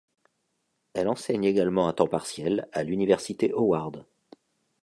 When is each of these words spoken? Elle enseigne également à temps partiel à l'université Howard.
Elle 0.95 1.07
enseigne 1.07 1.43
également 1.45 1.87
à 1.87 1.93
temps 1.93 2.07
partiel 2.07 2.67
à 2.71 2.81
l'université 2.83 3.51
Howard. 3.53 4.03